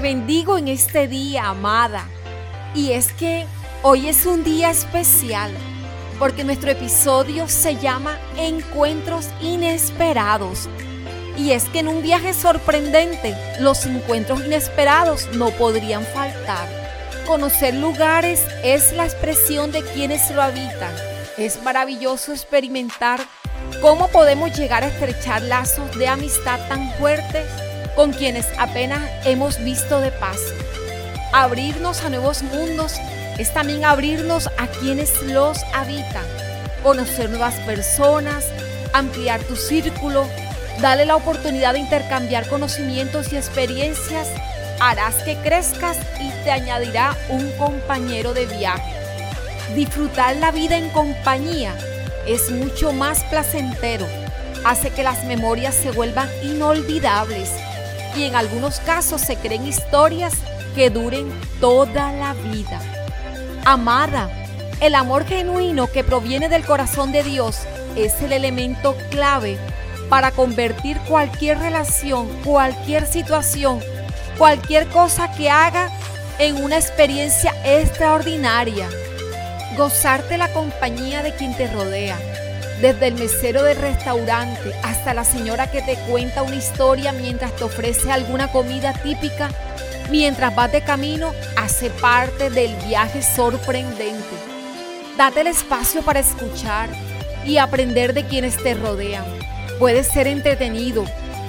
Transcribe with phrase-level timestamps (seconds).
[0.00, 2.06] Bendigo en este día, amada.
[2.74, 3.46] Y es que
[3.82, 5.50] hoy es un día especial
[6.18, 10.68] porque nuestro episodio se llama Encuentros Inesperados.
[11.36, 16.68] Y es que en un viaje sorprendente, los encuentros inesperados no podrían faltar.
[17.26, 20.94] Conocer lugares es la expresión de quienes lo habitan.
[21.36, 23.20] Es maravilloso experimentar
[23.80, 27.46] cómo podemos llegar a estrechar lazos de amistad tan fuertes
[27.98, 30.54] con quienes apenas hemos visto de paso.
[31.32, 32.94] Abrirnos a nuevos mundos
[33.38, 36.24] es también abrirnos a quienes los habitan,
[36.84, 38.44] conocer nuevas personas,
[38.92, 40.28] ampliar tu círculo,
[40.80, 44.28] darle la oportunidad de intercambiar conocimientos y experiencias,
[44.78, 48.94] harás que crezcas y te añadirá un compañero de viaje.
[49.74, 51.74] Disfrutar la vida en compañía
[52.28, 54.06] es mucho más placentero,
[54.64, 57.50] hace que las memorias se vuelvan inolvidables
[58.16, 60.34] y en algunos casos se creen historias
[60.74, 62.80] que duren toda la vida.
[63.64, 64.30] Amada,
[64.80, 67.60] el amor genuino que proviene del corazón de Dios
[67.96, 69.58] es el elemento clave
[70.08, 73.80] para convertir cualquier relación, cualquier situación,
[74.38, 75.90] cualquier cosa que haga
[76.38, 78.88] en una experiencia extraordinaria.
[79.76, 82.16] Gozarte la compañía de quien te rodea
[82.80, 87.64] desde el mesero del restaurante hasta la señora que te cuenta una historia mientras te
[87.64, 89.50] ofrece alguna comida típica,
[90.10, 94.36] mientras vas de camino, hace parte del viaje sorprendente.
[95.16, 96.88] Date el espacio para escuchar
[97.44, 99.24] y aprender de quienes te rodean.
[99.80, 101.04] Puede ser entretenido,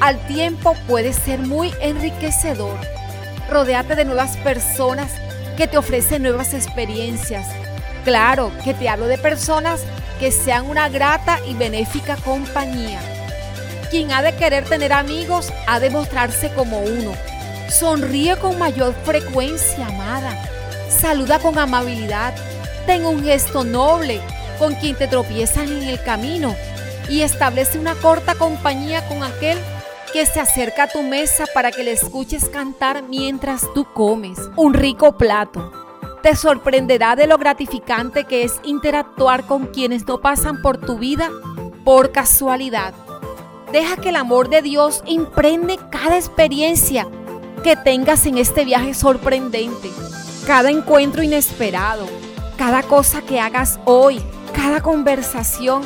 [0.00, 2.76] al tiempo puede ser muy enriquecedor.
[3.50, 5.12] Rodéate de nuevas personas
[5.56, 7.63] que te ofrecen nuevas experiencias.
[8.04, 9.82] Claro que te hablo de personas
[10.20, 13.00] que sean una grata y benéfica compañía.
[13.90, 17.14] Quien ha de querer tener amigos ha de mostrarse como uno.
[17.70, 20.38] Sonríe con mayor frecuencia, amada.
[20.90, 22.34] Saluda con amabilidad.
[22.86, 24.20] Ten un gesto noble
[24.58, 26.54] con quien te tropiezan en el camino
[27.08, 29.58] y establece una corta compañía con aquel
[30.12, 34.74] que se acerca a tu mesa para que le escuches cantar mientras tú comes un
[34.74, 35.83] rico plato
[36.24, 41.30] te sorprenderá de lo gratificante que es interactuar con quienes no pasan por tu vida
[41.84, 42.94] por casualidad.
[43.72, 47.06] Deja que el amor de Dios imprende cada experiencia
[47.62, 49.90] que tengas en este viaje sorprendente,
[50.46, 52.06] cada encuentro inesperado,
[52.56, 54.18] cada cosa que hagas hoy,
[54.54, 55.82] cada conversación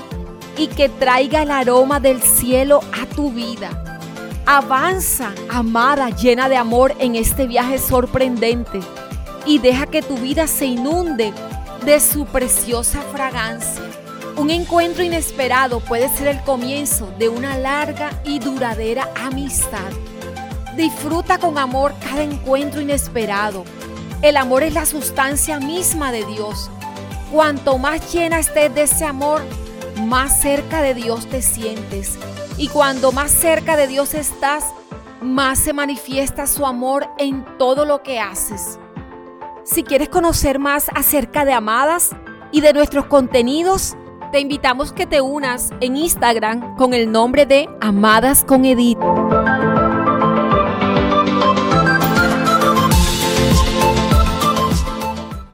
[0.56, 3.98] y que traiga el aroma del cielo a tu vida.
[4.47, 8.78] Avanza, amada, llena de amor en este viaje sorprendente
[9.48, 11.32] y deja que tu vida se inunde
[11.84, 13.82] de su preciosa fragancia.
[14.36, 19.91] Un encuentro inesperado puede ser el comienzo de una larga y duradera amistad.
[20.76, 23.64] Disfruta con amor cada encuentro inesperado.
[24.20, 26.70] El amor es la sustancia misma de Dios.
[27.32, 29.42] Cuanto más llena estés de ese amor,
[30.04, 32.19] más cerca de Dios te sientes.
[32.59, 34.65] Y cuando más cerca de Dios estás,
[35.22, 38.78] más se manifiesta su amor en todo lo que haces.
[39.70, 42.16] Si quieres conocer más acerca de Amadas
[42.52, 43.98] y de nuestros contenidos,
[44.32, 48.98] te invitamos que te unas en Instagram con el nombre de Amadas con Edith.